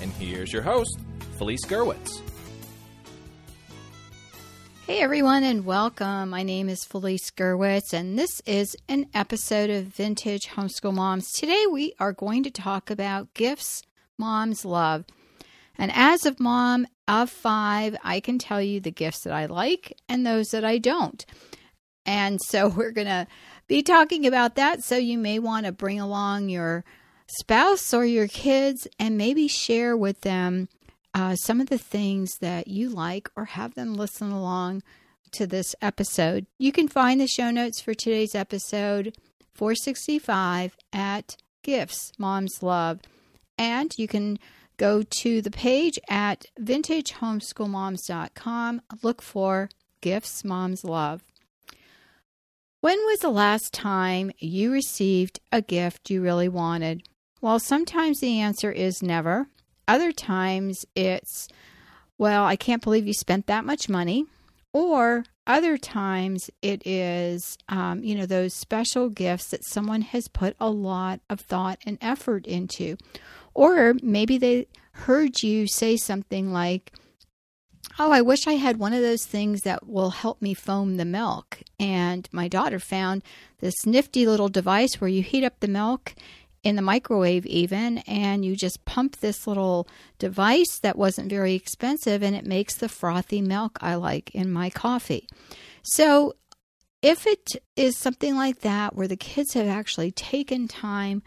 [0.00, 0.98] And here's your host,
[1.36, 2.22] Felice Gerwitz.
[4.86, 6.30] Hey everyone, and welcome.
[6.30, 11.30] My name is Felice Gerwitz, and this is an episode of Vintage Homeschool Moms.
[11.32, 13.82] Today we are going to talk about gifts
[14.18, 15.04] moms love.
[15.76, 19.96] And as a mom of five, I can tell you the gifts that I like
[20.08, 21.24] and those that I don't.
[22.06, 23.26] And so we're going to
[23.68, 24.82] be talking about that.
[24.82, 26.84] So you may want to bring along your
[27.38, 30.68] spouse or your kids and maybe share with them
[31.14, 34.82] uh, some of the things that you like or have them listen along
[35.32, 36.46] to this episode.
[36.58, 39.16] You can find the show notes for today's episode
[39.54, 43.00] 465 at Gifts Moms Love.
[43.58, 44.38] And you can
[44.76, 48.82] go to the page at vintagehomeschoolmoms.com.
[49.02, 49.68] Look for
[50.00, 51.22] Gifts Moms Love.
[52.80, 57.02] When was the last time you received a gift you really wanted?
[57.40, 59.48] Well, sometimes the answer is never.
[59.88, 61.48] Other times it's,
[62.18, 64.26] well, I can't believe you spent that much money.
[64.72, 70.54] Or other times it is, um, you know, those special gifts that someone has put
[70.60, 72.96] a lot of thought and effort into.
[73.54, 76.92] Or maybe they heard you say something like,
[77.98, 81.04] Oh, I wish I had one of those things that will help me foam the
[81.04, 81.58] milk.
[81.78, 83.22] And my daughter found
[83.58, 86.14] this nifty little device where you heat up the milk
[86.62, 92.22] in the microwave, even, and you just pump this little device that wasn't very expensive
[92.22, 95.26] and it makes the frothy milk I like in my coffee.
[95.82, 96.34] So,
[97.02, 101.22] if it is something like that where the kids have actually taken time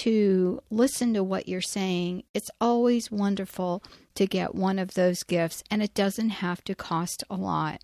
[0.00, 3.84] to listen to what you're saying, it's always wonderful
[4.16, 7.80] to get one of those gifts, and it doesn't have to cost a lot.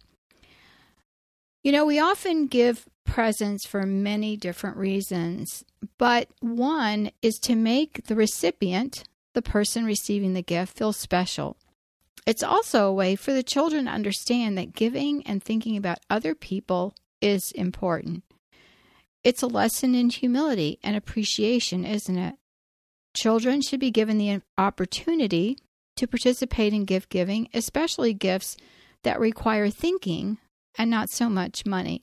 [1.68, 5.66] You know, we often give presents for many different reasons,
[5.98, 11.58] but one is to make the recipient, the person receiving the gift, feel special.
[12.24, 16.34] It's also a way for the children to understand that giving and thinking about other
[16.34, 18.24] people is important.
[19.22, 22.36] It's a lesson in humility and appreciation, isn't it?
[23.14, 25.58] Children should be given the opportunity
[25.96, 28.56] to participate in gift giving, especially gifts
[29.02, 30.38] that require thinking
[30.78, 32.02] and not so much money.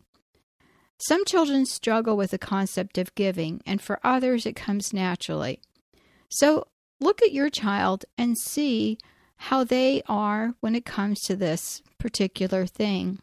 [0.97, 5.59] Some children struggle with the concept of giving, and for others it comes naturally.
[6.29, 6.67] So
[6.99, 8.97] look at your child and see
[9.37, 13.19] how they are when it comes to this particular thing.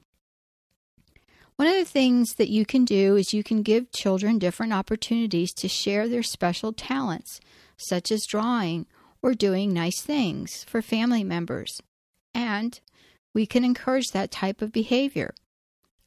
[1.56, 5.52] One of the things that you can do is you can give children different opportunities
[5.54, 7.40] to share their special talents,
[7.76, 8.86] such as drawing
[9.22, 11.80] or doing nice things for family members.
[12.34, 12.80] And
[13.34, 15.34] we can encourage that type of behavior.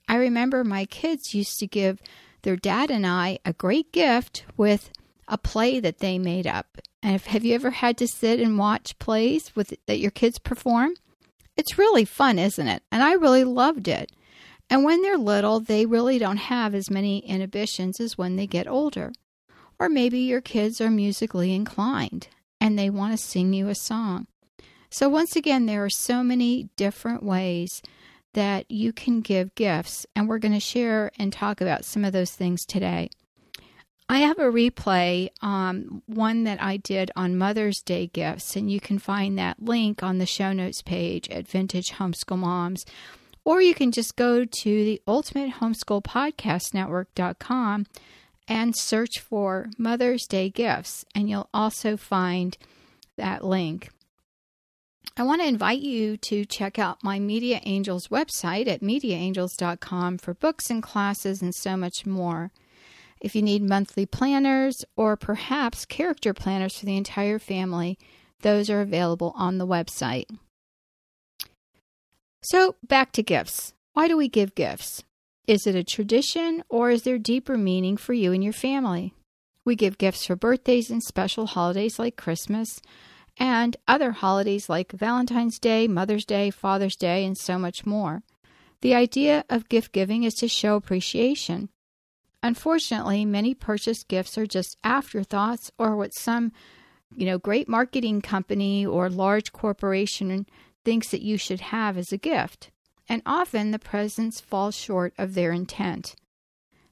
[0.07, 1.99] I remember my kids used to give
[2.43, 4.91] their dad and I a great gift with
[5.27, 6.77] a play that they made up.
[7.01, 10.39] And if, have you ever had to sit and watch plays with that your kids
[10.39, 10.93] perform?
[11.57, 12.83] It's really fun, isn't it?
[12.91, 14.11] And I really loved it.
[14.69, 18.67] And when they're little, they really don't have as many inhibitions as when they get
[18.67, 19.11] older.
[19.79, 22.27] Or maybe your kids are musically inclined
[22.59, 24.27] and they want to sing you a song.
[24.97, 27.81] So, once again, there are so many different ways
[28.31, 32.13] that you can give gifts, and we're going to share and talk about some of
[32.13, 33.09] those things today.
[34.07, 38.79] I have a replay, um, one that I did on Mother's Day gifts, and you
[38.79, 42.85] can find that link on the show notes page at Vintage Homeschool Moms.
[43.43, 47.85] Or you can just go to the Ultimate Homeschool Podcast Network.com
[48.47, 52.57] and search for Mother's Day gifts, and you'll also find
[53.17, 53.89] that link.
[55.17, 60.33] I want to invite you to check out my Media Angels website at mediaangels.com for
[60.33, 62.51] books and classes and so much more.
[63.21, 67.97] If you need monthly planners or perhaps character planners for the entire family,
[68.41, 70.25] those are available on the website.
[72.43, 73.73] So, back to gifts.
[73.93, 75.01] Why do we give gifts?
[75.47, 79.13] Is it a tradition or is there deeper meaning for you and your family?
[79.63, 82.81] We give gifts for birthdays and special holidays like Christmas
[83.37, 88.23] and other holidays like Valentine's Day, Mother's Day, Father's Day, and so much more.
[88.81, 91.69] The idea of gift giving is to show appreciation.
[92.43, 96.51] Unfortunately, many purchased gifts are just afterthoughts or what some
[97.15, 100.45] you know, great marketing company or large corporation
[100.83, 102.71] thinks that you should have as a gift.
[103.07, 106.15] And often the presents fall short of their intent.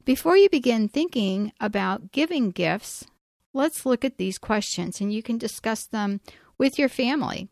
[0.05, 3.05] Before you begin thinking about giving gifts,
[3.53, 6.21] let's look at these questions and you can discuss them
[6.57, 7.49] with your family.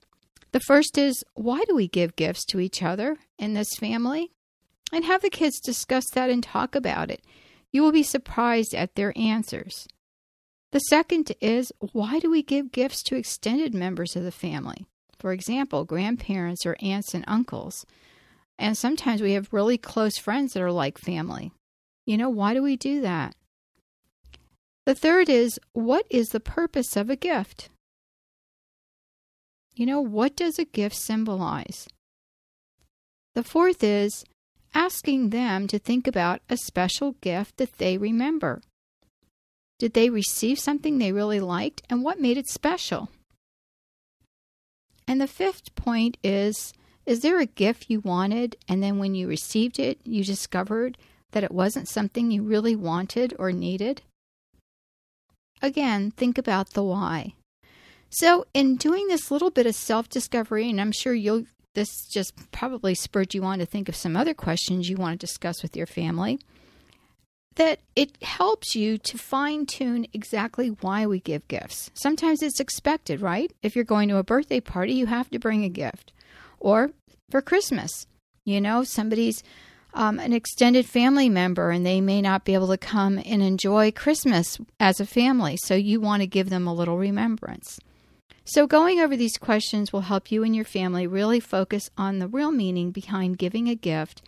[0.51, 4.31] The first is why do we give gifts to each other in this family?
[4.91, 7.21] And have the kids discuss that and talk about it.
[7.71, 9.87] You will be surprised at their answers.
[10.71, 14.85] The second is why do we give gifts to extended members of the family?
[15.19, 17.85] For example, grandparents or aunts and uncles.
[18.59, 21.51] And sometimes we have really close friends that are like family.
[22.05, 23.35] You know, why do we do that?
[24.85, 27.69] The third is what is the purpose of a gift?
[29.75, 31.87] You know, what does a gift symbolize?
[33.35, 34.25] The fourth is
[34.73, 38.61] asking them to think about a special gift that they remember.
[39.79, 43.09] Did they receive something they really liked and what made it special?
[45.07, 46.73] And the fifth point is
[47.05, 50.97] Is there a gift you wanted and then when you received it, you discovered
[51.31, 54.01] that it wasn't something you really wanted or needed?
[55.61, 57.33] Again, think about the why.
[58.09, 62.51] So, in doing this little bit of self discovery, and I'm sure you'll this just
[62.51, 65.75] probably spurred you on to think of some other questions you want to discuss with
[65.75, 66.39] your family.
[67.55, 71.91] That it helps you to fine tune exactly why we give gifts.
[71.93, 73.51] Sometimes it's expected, right?
[73.61, 76.13] If you're going to a birthday party, you have to bring a gift.
[76.59, 76.91] Or
[77.29, 78.05] for Christmas,
[78.45, 79.43] you know, somebody's
[79.93, 83.91] um, an extended family member and they may not be able to come and enjoy
[83.91, 87.79] Christmas as a family, so you want to give them a little remembrance.
[88.43, 92.27] So, going over these questions will help you and your family really focus on the
[92.27, 94.21] real meaning behind giving a gift,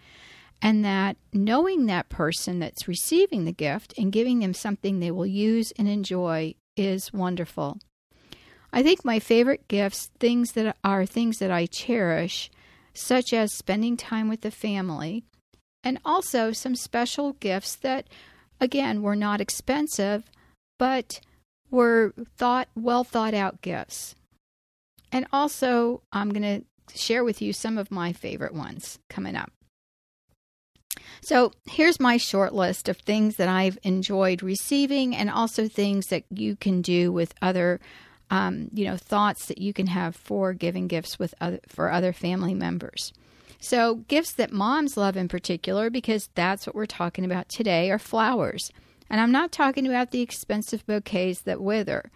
[0.61, 5.25] and that knowing that person that's receiving the gift and giving them something they will
[5.25, 7.79] use and enjoy is wonderful.
[8.71, 12.49] I think my favorite gifts, things that are things that I cherish,
[12.93, 15.23] such as spending time with the family,
[15.83, 18.07] and also some special gifts that,
[18.59, 20.23] again, were not expensive,
[20.79, 21.19] but
[21.69, 24.15] were thought well thought out gifts.
[25.11, 29.51] And also, I'm going to share with you some of my favorite ones coming up.
[31.21, 36.23] So, here's my short list of things that I've enjoyed receiving and also things that
[36.29, 37.79] you can do with other
[38.29, 42.13] um, you know, thoughts that you can have for giving gifts with other, for other
[42.13, 43.13] family members.
[43.63, 47.97] So, gifts that moms love in particular, because that's what we're talking about today, are
[47.97, 48.69] flowers.
[49.09, 52.11] And I'm not talking about the expensive bouquets that wither.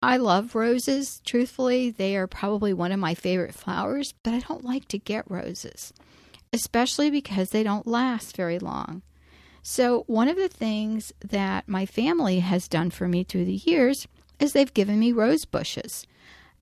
[0.00, 1.20] I love roses.
[1.24, 5.28] Truthfully, they are probably one of my favorite flowers, but I don't like to get
[5.28, 5.92] roses,
[6.52, 9.02] especially because they don't last very long.
[9.64, 14.06] So, one of the things that my family has done for me through the years
[14.38, 16.06] is they've given me rose bushes,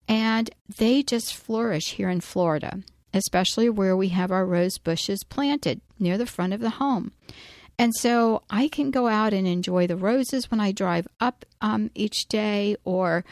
[0.08, 0.48] and
[0.78, 2.80] they just flourish here in Florida,
[3.12, 7.12] especially where we have our rose bushes planted near the front of the home.
[7.78, 11.90] And so I can go out and enjoy the roses when I drive up um,
[11.94, 13.24] each day or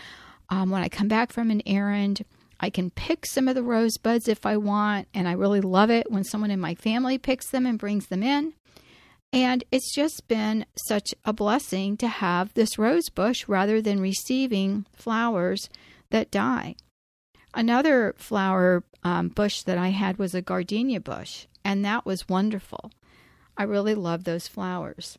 [0.48, 2.24] um, when I come back from an errand.
[2.60, 6.10] I can pick some of the rosebuds if I want, and I really love it
[6.10, 8.54] when someone in my family picks them and brings them in.
[9.32, 14.86] And it's just been such a blessing to have this rose bush rather than receiving
[14.94, 15.68] flowers
[16.10, 16.76] that die.
[17.58, 22.92] Another flower um, bush that I had was a gardenia bush, and that was wonderful.
[23.56, 25.18] I really love those flowers.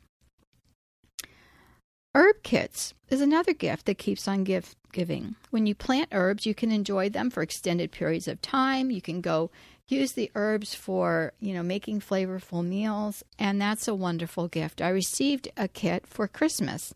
[2.16, 5.36] Herb kits is another gift that keeps on gift giving.
[5.50, 8.90] When you plant herbs, you can enjoy them for extended periods of time.
[8.90, 9.52] You can go
[9.90, 14.82] use the herbs for, you know, making flavorful meals, and that's a wonderful gift.
[14.82, 16.94] I received a kit for Christmas,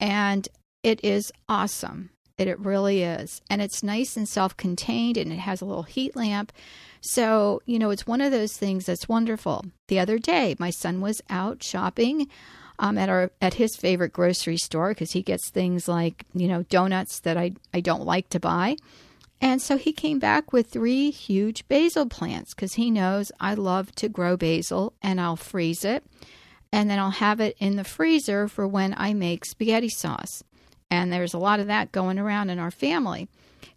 [0.00, 0.48] and
[0.82, 2.08] it is awesome.
[2.38, 3.40] It, it really is.
[3.50, 6.52] And it's nice and self-contained and it has a little heat lamp
[7.02, 9.64] so, you know, it's one of those things that's wonderful.
[9.88, 12.28] The other day, my son was out shopping
[12.78, 16.62] um, at our at his favorite grocery store because he gets things like you know
[16.64, 18.76] donuts that I I don't like to buy.
[19.40, 23.92] And so he came back with three huge basil plants because he knows I love
[23.96, 26.04] to grow basil and I'll freeze it
[26.72, 30.44] and then I'll have it in the freezer for when I make spaghetti sauce.
[30.92, 33.26] And there's a lot of that going around in our family.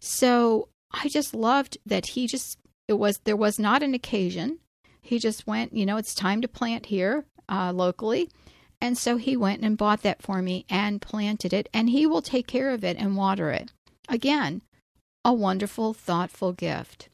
[0.02, 2.58] So I just loved that he just
[2.90, 4.60] it was there was not an occasion.
[5.02, 8.30] He just went, you know, it's time to plant here uh, locally.
[8.82, 12.22] And so he went and bought that for me and planted it, and he will
[12.22, 13.72] take care of it and water it.
[14.10, 14.62] Again,
[15.24, 17.08] a wonderful, thoughtful gift.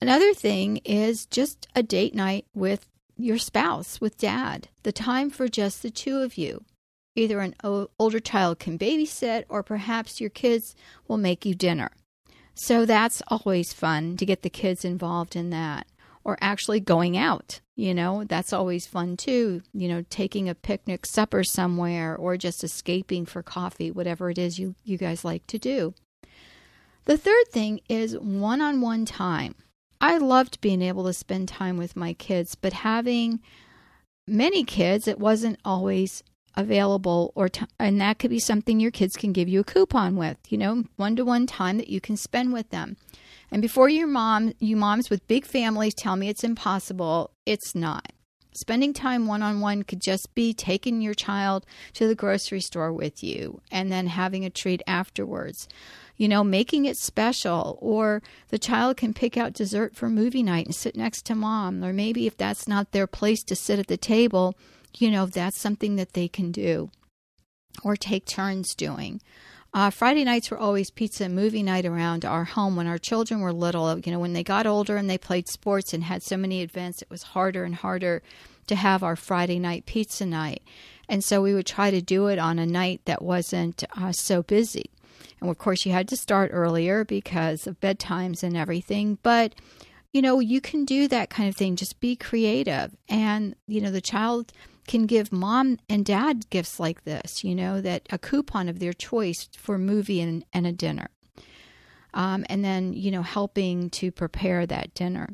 [0.00, 2.86] Another thing is just a date night with
[3.16, 6.64] your spouse, with dad, the time for just the two of you.
[7.18, 10.76] Either an o- older child can babysit, or perhaps your kids
[11.08, 11.90] will make you dinner.
[12.54, 15.88] So that's always fun to get the kids involved in that.
[16.22, 19.62] Or actually going out, you know, that's always fun too.
[19.72, 24.58] You know, taking a picnic supper somewhere or just escaping for coffee, whatever it is
[24.58, 25.94] you, you guys like to do.
[27.06, 29.54] The third thing is one on one time.
[30.00, 33.40] I loved being able to spend time with my kids, but having
[34.26, 36.22] many kids, it wasn't always
[36.56, 40.16] available or t- and that could be something your kids can give you a coupon
[40.16, 42.96] with you know one-to-one time that you can spend with them.
[43.50, 48.12] And before your mom you moms with big families tell me it's impossible it's not.
[48.52, 53.60] Spending time one-on-one could just be taking your child to the grocery store with you
[53.70, 55.68] and then having a treat afterwards.
[56.16, 60.66] You know making it special or the child can pick out dessert for movie night
[60.66, 63.86] and sit next to mom or maybe if that's not their place to sit at
[63.86, 64.56] the table
[64.96, 66.90] you know, that's something that they can do
[67.84, 69.20] or take turns doing.
[69.74, 73.40] Uh, Friday nights were always pizza and movie night around our home when our children
[73.40, 73.98] were little.
[73.98, 77.02] You know, when they got older and they played sports and had so many events,
[77.02, 78.22] it was harder and harder
[78.66, 80.62] to have our Friday night pizza night.
[81.08, 84.42] And so we would try to do it on a night that wasn't uh, so
[84.42, 84.90] busy.
[85.40, 89.18] And of course, you had to start earlier because of bedtimes and everything.
[89.22, 89.54] But,
[90.12, 91.76] you know, you can do that kind of thing.
[91.76, 92.96] Just be creative.
[93.08, 94.52] And, you know, the child
[94.88, 98.92] can give mom and dad gifts like this, you know, that a coupon of their
[98.92, 101.08] choice for a movie and, and a dinner.
[102.14, 105.28] Um, and then, you know, helping to prepare that dinner.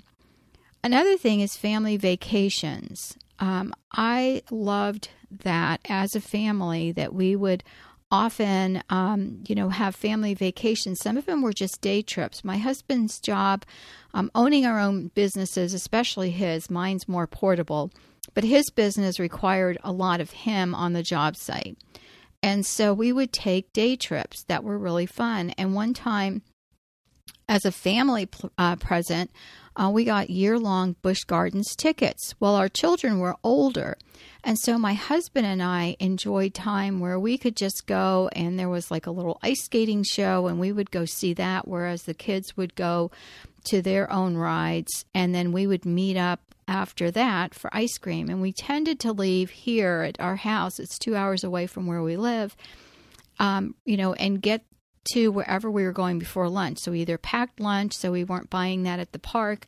[0.83, 3.17] Another thing is family vacations.
[3.39, 7.65] Um, I loved that as a family that we would
[8.11, 11.01] often, um, you know, have family vacations.
[11.01, 12.45] Some of them were just day trips.
[12.45, 13.65] My husband's job,
[14.13, 17.91] um, owning our own businesses, especially his, mine's more portable
[18.35, 21.79] but his business required a lot of him on the job site.
[22.43, 25.51] And so we would take day trips that were really fun.
[25.57, 26.43] And one time,
[27.49, 29.31] as a family uh, present,
[29.77, 32.35] uh, we got year long Busch Gardens tickets.
[32.39, 33.97] Well, our children were older.
[34.45, 38.69] And so my husband and I enjoyed time where we could just go and there
[38.69, 42.15] was like a little ice skating show and we would go see that, whereas the
[42.15, 43.11] kids would go
[43.65, 48.29] to their own rides and then we would meet up after that for ice cream.
[48.29, 52.03] And we tended to leave here at our house, it's two hours away from where
[52.03, 52.57] we live,
[53.39, 54.65] um, you know, and get
[55.13, 56.79] to wherever we were going before lunch.
[56.79, 59.67] So we either packed lunch so we weren't buying that at the park,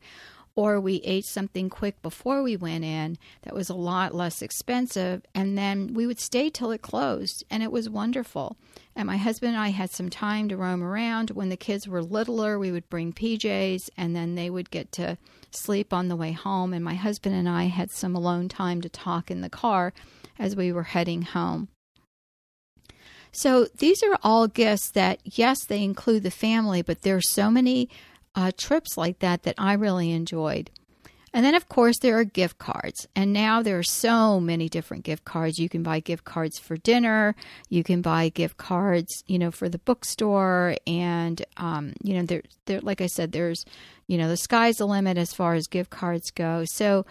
[0.57, 5.23] or we ate something quick before we went in that was a lot less expensive.
[5.35, 8.57] And then we would stay till it closed, and it was wonderful.
[8.97, 11.31] And my husband and I had some time to roam around.
[11.31, 15.19] When the kids were littler, we would bring PJs, and then they would get to
[15.51, 16.73] sleep on the way home.
[16.73, 19.93] And my husband and I had some alone time to talk in the car
[20.39, 21.69] as we were heading home.
[23.33, 27.51] So these are all gifts that, yes, they include the family, but there are so
[27.51, 27.91] many
[28.37, 30.71] uh, trips like that that I really enjoyed.
[31.33, 33.07] And then, of course, there are gift cards.
[33.15, 35.59] And now there are so many different gift cards.
[35.59, 37.35] You can buy gift cards for dinner.
[37.69, 40.77] You can buy gift cards, you know, for the bookstore.
[40.87, 43.67] And, um, you know, there, there, like I said, there's,
[44.07, 46.65] you know, the sky's the limit as far as gift cards go.
[46.65, 47.05] So,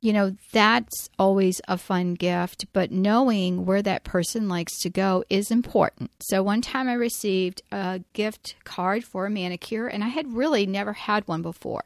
[0.00, 5.24] you know, that's always a fun gift, but knowing where that person likes to go
[5.30, 6.10] is important.
[6.20, 10.66] So, one time I received a gift card for a manicure, and I had really
[10.66, 11.84] never had one before.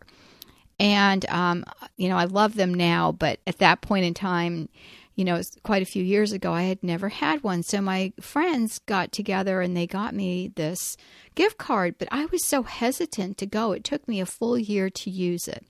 [0.78, 1.64] And, um,
[1.96, 4.70] you know, I love them now, but at that point in time,
[5.14, 7.62] you know, quite a few years ago, I had never had one.
[7.62, 10.96] So my friends got together and they got me this
[11.34, 13.72] gift card, but I was so hesitant to go.
[13.72, 15.66] It took me a full year to use it.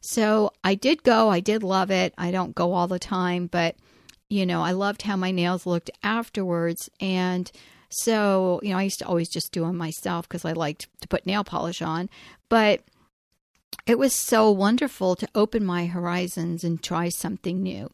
[0.00, 1.28] So I did go.
[1.28, 2.14] I did love it.
[2.16, 3.76] I don't go all the time, but,
[4.28, 6.88] you know, I loved how my nails looked afterwards.
[7.00, 7.50] And
[7.90, 11.08] so, you know, I used to always just do them myself because I liked to
[11.08, 12.08] put nail polish on.
[12.48, 12.82] But
[13.86, 17.90] it was so wonderful to open my horizons and try something new.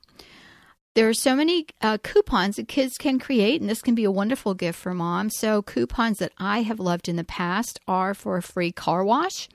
[0.94, 4.10] There are so many uh, coupons that kids can create, and this can be a
[4.10, 5.28] wonderful gift for mom.
[5.28, 9.46] So, coupons that I have loved in the past are for a free car wash,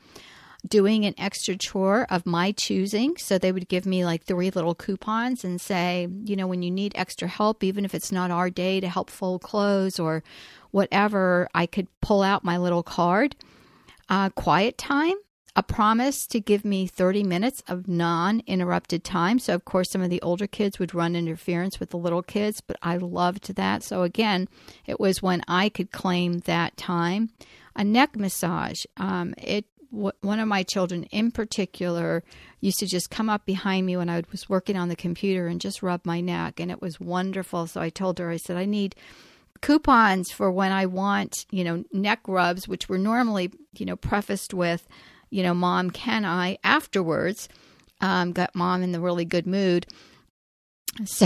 [0.67, 3.17] doing an extra chore of my choosing.
[3.17, 6.71] So, they would give me like three little coupons and say, you know, when you
[6.71, 10.23] need extra help, even if it's not our day to help fold clothes or
[10.71, 13.35] whatever, I could pull out my little card.
[14.09, 15.15] Uh, quiet time
[15.55, 19.39] a promise to give me 30 minutes of non interrupted time.
[19.39, 22.61] So, of course, some of the older kids would run interference with the little kids,
[22.61, 23.83] but I loved that.
[23.83, 24.47] So, again,
[24.85, 27.29] it was when I could claim that time.
[27.75, 28.85] A neck massage.
[28.97, 32.23] Um, it w- one of my children in particular
[32.59, 35.61] used to just come up behind me when I was working on the computer and
[35.61, 37.67] just rub my neck, and it was wonderful.
[37.67, 38.95] So I told her, I said, I need
[39.61, 44.53] coupons for when I want, you know, neck rubs, which were normally, you know, prefaced
[44.53, 44.87] with,
[45.29, 47.47] you know, mom, can I afterwards?
[48.01, 49.85] Um, got mom in the really good mood.
[51.05, 51.25] So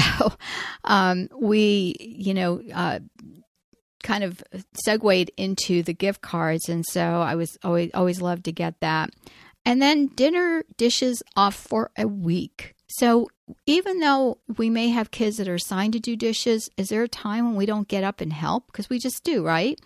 [0.83, 2.99] um, we, you know, uh,
[4.05, 4.43] kind of
[4.85, 9.09] segued into the gift cards, and so I was always always loved to get that.
[9.65, 12.75] And then dinner dishes off for a week.
[12.87, 13.27] So
[13.65, 17.07] even though we may have kids that are assigned to do dishes, is there a
[17.07, 18.67] time when we don't get up and help?
[18.67, 19.79] Because we just do, right?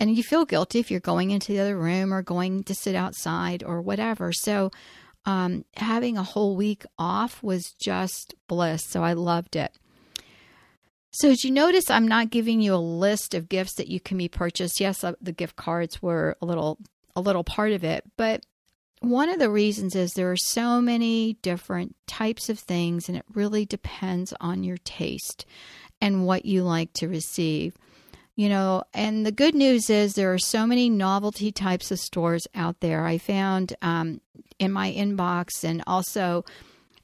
[0.00, 2.96] And you feel guilty if you're going into the other room or going to sit
[2.96, 4.32] outside or whatever.
[4.32, 4.72] So
[5.24, 8.84] um, having a whole week off was just bliss.
[8.84, 9.72] So I loved it.
[11.16, 14.18] So, as you notice, I'm not giving you a list of gifts that you can
[14.18, 14.80] be purchased.
[14.80, 16.78] Yes, uh, the gift cards were a little
[17.14, 18.44] a little part of it, but
[18.98, 23.24] one of the reasons is there are so many different types of things, and it
[23.32, 25.46] really depends on your taste
[26.00, 27.76] and what you like to receive.
[28.34, 32.48] You know, and the good news is there are so many novelty types of stores
[32.56, 33.06] out there.
[33.06, 34.20] I found um,
[34.58, 36.44] in my inbox, and also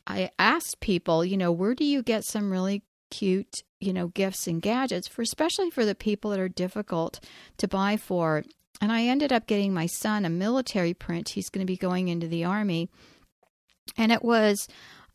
[0.05, 4.47] I asked people, you know, where do you get some really cute, you know, gifts
[4.47, 7.21] and gadgets for especially for the people that are difficult
[7.59, 8.45] to buy for.
[8.81, 11.31] And I ended up getting my son a military print.
[11.31, 12.89] He's going to be going into the army.
[13.97, 14.69] And it was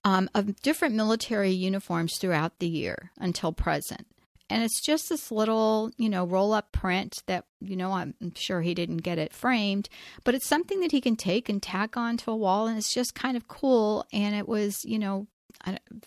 [0.03, 4.05] um, of different military uniforms throughout the year until present.
[4.47, 8.61] And it's just this little, you know, roll up print that, you know, I'm sure
[8.61, 9.89] he didn't get it framed,
[10.23, 12.67] but it's something that he can take and tack onto a wall.
[12.67, 14.05] And it's just kind of cool.
[14.13, 15.25] And it was, you know,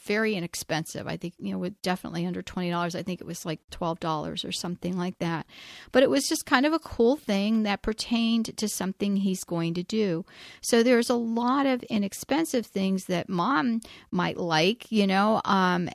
[0.07, 1.07] very inexpensive.
[1.07, 2.95] I think, you know, with definitely under $20.
[2.95, 5.47] I think it was like $12 or something like that.
[5.93, 9.75] But it was just kind of a cool thing that pertained to something he's going
[9.75, 10.25] to do.
[10.61, 15.89] So there's a lot of inexpensive things that mom might like, you know, um,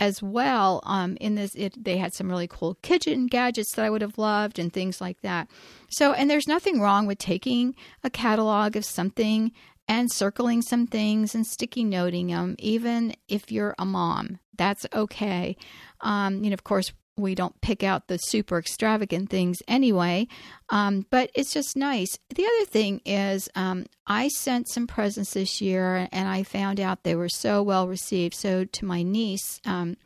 [0.00, 0.80] as well.
[0.84, 4.18] Um, in this, it, they had some really cool kitchen gadgets that I would have
[4.18, 5.48] loved and things like that.
[5.88, 9.52] So, and there's nothing wrong with taking a catalog of something
[9.88, 14.38] and circling some things and sticky noting them, even if you're a mom.
[14.56, 15.56] That's okay.
[16.00, 20.26] Um, you know, of course, we don't pick out the super extravagant things anyway,
[20.70, 22.18] um, but it's just nice.
[22.34, 27.04] The other thing is, um, I sent some presents this year and I found out
[27.04, 28.34] they were so well received.
[28.34, 29.96] So, to my niece, um,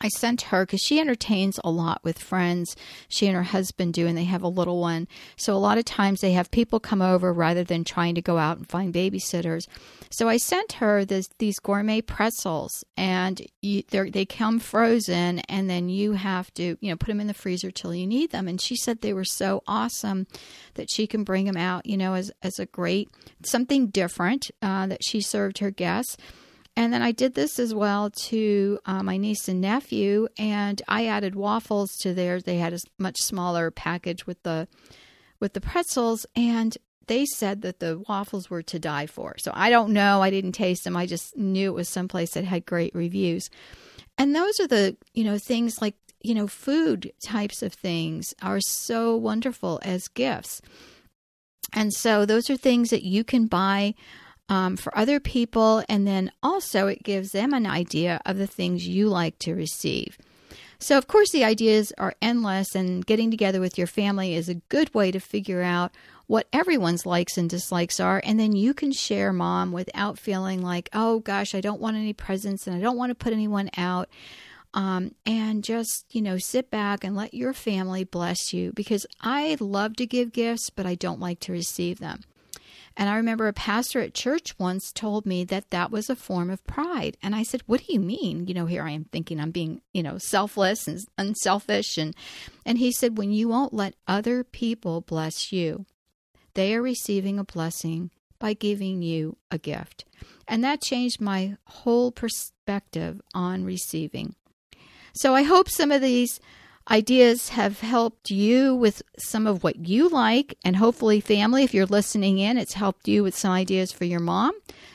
[0.00, 2.76] I sent her because she entertains a lot with friends.
[3.08, 5.08] She and her husband do, and they have a little one.
[5.36, 8.38] So a lot of times they have people come over rather than trying to go
[8.38, 9.66] out and find babysitters.
[10.10, 15.88] So I sent her this, these gourmet pretzels, and you, they come frozen, and then
[15.88, 18.48] you have to, you know, put them in the freezer till you need them.
[18.48, 20.26] And she said they were so awesome
[20.74, 23.10] that she can bring them out, you know, as as a great
[23.44, 26.16] something different uh, that she served her guests.
[26.76, 31.06] And then I did this as well to uh, my niece and nephew, and I
[31.06, 32.44] added waffles to theirs.
[32.44, 34.66] They had a much smaller package with the
[35.38, 39.36] with the pretzels, and they said that the waffles were to die for.
[39.38, 40.22] So I don't know.
[40.22, 40.96] I didn't taste them.
[40.96, 43.50] I just knew it was someplace that had great reviews.
[44.18, 48.60] And those are the you know things like you know food types of things are
[48.60, 50.60] so wonderful as gifts.
[51.72, 53.94] And so those are things that you can buy
[54.48, 55.82] um, for other people.
[55.88, 60.18] And then also, it gives them an idea of the things you like to receive.
[60.78, 64.56] So, of course, the ideas are endless, and getting together with your family is a
[64.68, 65.92] good way to figure out
[66.26, 68.20] what everyone's likes and dislikes are.
[68.24, 72.12] And then you can share mom without feeling like, oh gosh, I don't want any
[72.12, 74.08] presents and I don't want to put anyone out.
[74.72, 79.56] Um, and just, you know, sit back and let your family bless you because I
[79.60, 82.22] love to give gifts, but I don't like to receive them.
[82.96, 86.48] And I remember a pastor at church once told me that that was a form
[86.48, 87.16] of pride.
[87.22, 88.46] And I said, What do you mean?
[88.46, 91.98] You know, here I am thinking I'm being, you know, selfless and unselfish.
[91.98, 92.14] And,
[92.64, 95.86] and he said, When you won't let other people bless you,
[96.54, 100.04] they are receiving a blessing by giving you a gift.
[100.46, 104.36] And that changed my whole perspective on receiving.
[105.14, 106.40] So I hope some of these
[106.90, 111.86] ideas have helped you with some of what you like, and hopefully, family, if you're
[111.86, 114.52] listening in, it's helped you with some ideas for your mom.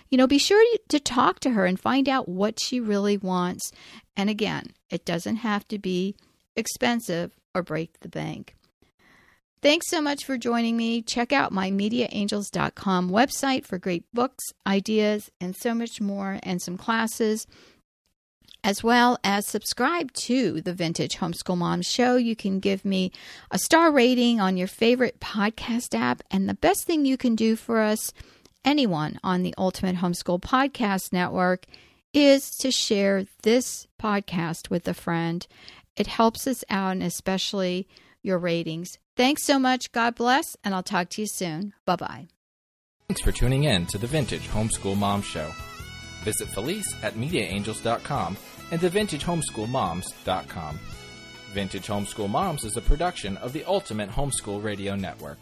[0.10, 3.72] You know, be sure to talk to her and find out what she really wants.
[4.18, 6.16] And again, it doesn't have to be
[6.56, 8.56] expensive or break the bank.
[9.62, 11.02] Thanks so much for joining me.
[11.02, 16.78] Check out my mediaangels.com website for great books, ideas, and so much more, and some
[16.78, 17.46] classes
[18.70, 22.18] as well as subscribe to the Vintage Homeschool Mom Show.
[22.18, 23.12] You can give me
[23.50, 26.22] a star rating on your favorite podcast app.
[26.30, 28.14] And the best thing you can do for us,
[28.64, 31.66] anyone on the Ultimate Homeschool Podcast Network,
[32.14, 35.48] is to share this podcast with a friend.
[35.98, 37.88] It helps us out, and especially
[38.22, 39.00] your ratings.
[39.18, 39.92] Thanks so much.
[39.92, 41.74] God bless, and I'll talk to you soon.
[41.88, 42.28] Bye bye.
[43.08, 45.52] Thanks for tuning in to the Vintage Homeschool Mom Show.
[46.24, 48.38] Visit Felice at MediaAngels.com
[48.72, 50.80] and the TheVintageHomeschoolMoms.com.
[51.54, 55.40] Vintage Homeschool Moms is a production of the Ultimate Homeschool Radio Network.